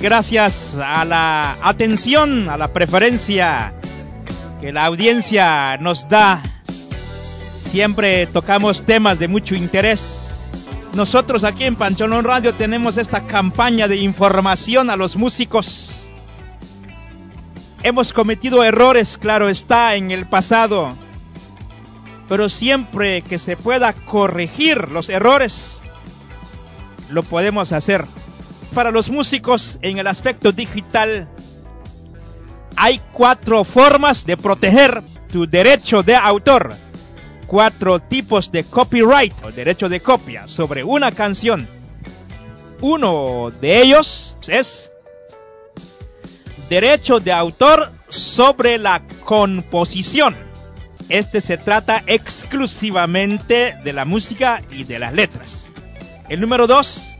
[0.00, 3.72] Gracias a la atención, a la preferencia
[4.60, 6.42] que la audiencia nos da.
[7.60, 10.44] Siempre tocamos temas de mucho interés.
[10.94, 16.10] Nosotros aquí en Pancholón Radio tenemos esta campaña de información a los músicos.
[17.82, 20.90] Hemos cometido errores, claro está, en el pasado.
[22.28, 25.80] Pero siempre que se pueda corregir los errores,
[27.10, 28.04] lo podemos hacer.
[28.76, 31.26] Para los músicos en el aspecto digital,
[32.76, 36.74] hay cuatro formas de proteger tu derecho de autor.
[37.46, 41.66] Cuatro tipos de copyright o derecho de copia sobre una canción.
[42.82, 44.92] Uno de ellos es
[46.68, 50.36] derecho de autor sobre la composición.
[51.08, 55.72] Este se trata exclusivamente de la música y de las letras.
[56.28, 57.15] El número dos,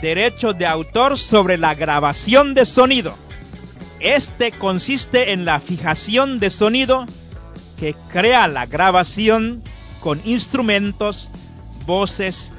[0.00, 3.14] derecho de autor sobre la grabación de sonido.
[4.00, 7.06] Este consiste en la fijación de sonido
[7.78, 9.62] que crea la grabación
[10.00, 11.30] con instrumentos,
[11.86, 12.52] voces,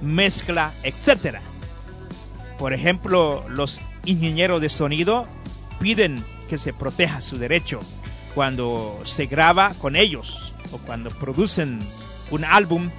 [0.00, 1.38] mezcla, etc.
[2.58, 5.26] Por ejemplo, los ingenieros de sonido
[5.80, 7.80] piden que se proteja su derecho
[8.34, 11.78] cuando se graba con ellos o cuando producen
[12.30, 12.90] un álbum,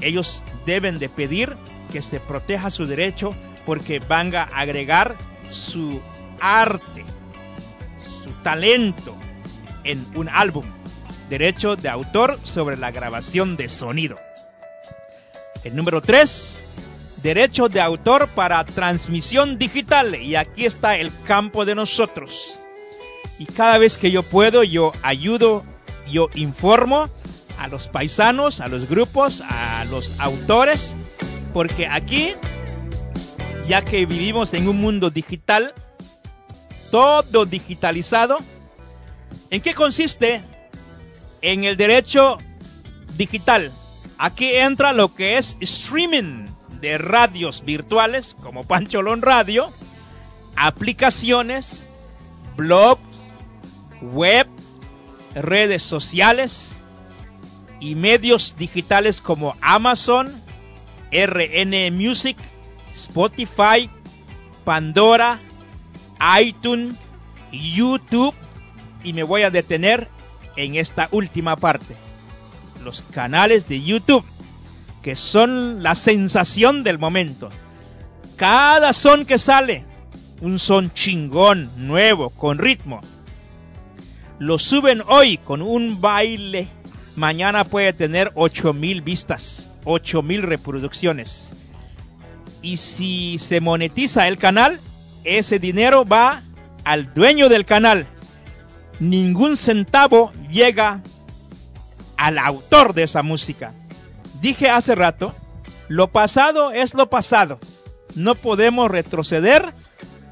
[0.00, 1.56] ellos deben de pedir
[1.92, 3.30] que se proteja su derecho
[3.66, 5.14] porque van a agregar
[5.50, 6.00] su
[6.40, 7.04] arte,
[8.22, 9.16] su talento
[9.84, 10.64] en un álbum.
[11.28, 14.18] Derecho de autor sobre la grabación de sonido.
[15.62, 16.62] El número 3,
[17.22, 20.14] derecho de autor para transmisión digital.
[20.16, 22.58] Y aquí está el campo de nosotros.
[23.38, 25.64] Y cada vez que yo puedo, yo ayudo,
[26.10, 27.08] yo informo
[27.58, 30.94] a los paisanos, a los grupos, a los autores,
[31.52, 32.32] porque aquí,
[33.66, 35.74] ya que vivimos en un mundo digital,
[36.90, 38.38] todo digitalizado,
[39.50, 40.42] ¿en qué consiste?
[41.42, 42.38] En el derecho
[43.16, 43.72] digital.
[44.18, 46.46] Aquí entra lo que es streaming
[46.80, 49.72] de radios virtuales, como Pancholón Radio,
[50.56, 51.88] aplicaciones,
[52.56, 53.00] blogs,
[54.02, 54.46] web,
[55.34, 56.74] redes sociales
[57.84, 60.32] y medios digitales como Amazon,
[61.12, 62.38] RN Music,
[62.90, 63.90] Spotify,
[64.64, 65.38] Pandora,
[66.40, 66.94] iTunes,
[67.52, 68.34] YouTube
[69.02, 70.08] y me voy a detener
[70.56, 71.94] en esta última parte.
[72.82, 74.24] Los canales de YouTube,
[75.02, 77.50] que son la sensación del momento.
[78.36, 79.84] Cada son que sale,
[80.40, 83.02] un son chingón, nuevo, con ritmo
[84.38, 86.68] lo suben hoy con un baile,
[87.16, 91.50] mañana puede tener 8000 vistas, 8000 reproducciones.
[92.62, 94.80] Y si se monetiza el canal,
[95.24, 96.42] ese dinero va
[96.84, 98.06] al dueño del canal.
[99.00, 101.02] Ningún centavo llega
[102.16, 103.72] al autor de esa música.
[104.40, 105.34] Dije hace rato,
[105.88, 107.58] lo pasado es lo pasado.
[108.14, 109.72] No podemos retroceder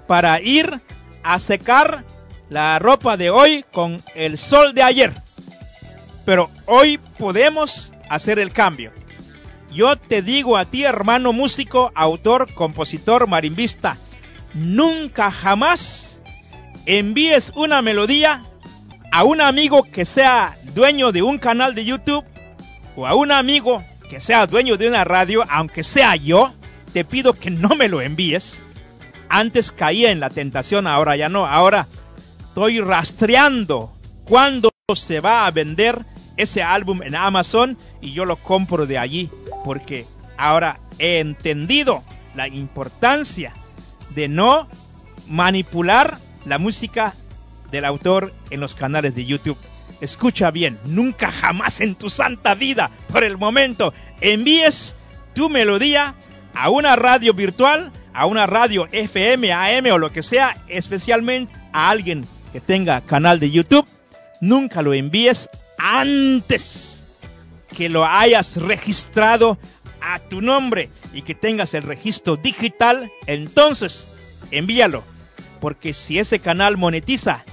[0.07, 0.81] para ir
[1.23, 2.05] a secar
[2.49, 5.22] la ropa de hoy con el sol de ayer.
[6.25, 8.93] Pero hoy podemos hacer el cambio.
[9.73, 13.97] Yo te digo a ti, hermano músico, autor, compositor, marimbista,
[14.55, 16.21] nunca jamás
[16.85, 18.45] envíes una melodía
[19.13, 22.25] a un amigo que sea dueño de un canal de YouTube
[22.97, 26.53] o a un amigo que sea dueño de una radio, aunque sea yo,
[26.93, 28.63] te pido que no me lo envíes.
[29.31, 31.47] Antes caía en la tentación, ahora ya no.
[31.47, 31.87] Ahora
[32.41, 33.91] estoy rastreando
[34.25, 36.05] cuándo se va a vender
[36.37, 39.31] ese álbum en Amazon y yo lo compro de allí
[39.65, 40.07] porque
[40.37, 42.03] ahora he entendido
[42.35, 43.53] la importancia
[44.11, 44.69] de no
[45.29, 47.15] manipular la música
[47.71, 49.59] del autor en los canales de YouTube.
[50.01, 54.97] Escucha bien, nunca jamás en tu santa vida, por el momento, envíes
[55.35, 56.15] tu melodía
[56.55, 61.91] a una radio virtual, a una radio FM, AM o lo que sea, especialmente a
[61.91, 63.89] alguien que tenga canal de YouTube,
[64.43, 65.49] nunca lo envíes
[65.79, 67.07] antes
[67.75, 69.57] que lo hayas registrado
[70.03, 74.09] a tu nombre y que tengas el registro digital, entonces
[74.51, 75.05] envíalo.
[75.61, 77.45] Porque si ese canal monetiza,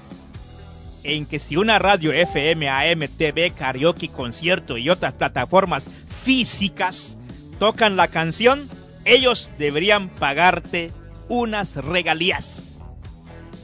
[1.03, 5.89] en que si una radio FM, AM, TV, karaoke, concierto y otras plataformas
[6.23, 7.19] físicas
[7.59, 8.69] tocan la canción,
[9.05, 10.93] ellos deberían pagarte
[11.29, 12.77] unas regalías.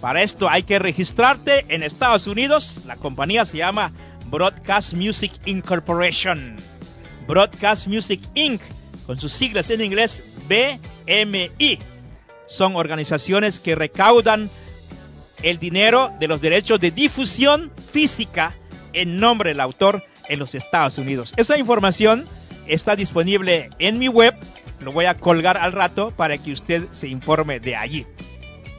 [0.00, 2.82] Para esto hay que registrarte en Estados Unidos.
[2.84, 3.92] La compañía se llama
[4.34, 6.56] Broadcast Music Incorporation.
[7.28, 8.60] Broadcast Music Inc.
[9.06, 11.78] con sus siglas en inglés BMI.
[12.46, 14.50] Son organizaciones que recaudan
[15.44, 18.56] el dinero de los derechos de difusión física
[18.92, 21.32] en nombre del autor en los Estados Unidos.
[21.36, 22.26] Esa información
[22.66, 24.34] está disponible en mi web,
[24.80, 28.04] lo voy a colgar al rato para que usted se informe de allí.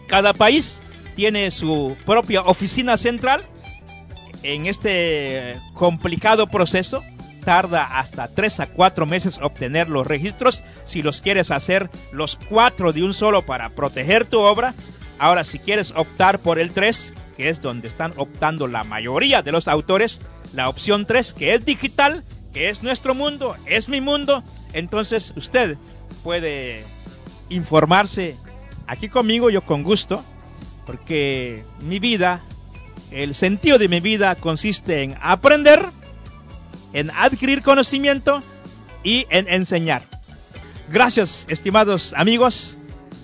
[0.10, 0.82] Cada país
[1.16, 3.46] tiene su propia oficina central.
[4.44, 7.04] En este complicado proceso
[7.44, 10.64] tarda hasta 3 a 4 meses obtener los registros.
[10.86, 14.74] Si los quieres hacer los cuatro de un solo para proteger tu obra,
[15.18, 19.52] Ahora, si quieres optar por el 3, que es donde están optando la mayoría de
[19.52, 20.22] los autores,
[20.54, 22.24] la opción 3, que es digital,
[22.54, 24.44] que es nuestro mundo, es mi mundo,
[24.74, 25.78] entonces usted
[26.24, 26.84] puede
[27.50, 28.36] informarse
[28.88, 30.24] aquí conmigo, yo con gusto,
[30.86, 32.42] porque mi vida,
[33.16, 35.86] el sentido de mi vida consiste en aprender,
[36.94, 38.44] en adquirir conocimiento
[39.04, 40.02] y en enseñar.
[40.92, 42.78] Gracias, estimados amigos.